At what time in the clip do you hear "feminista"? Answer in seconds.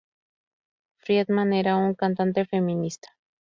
2.47-3.15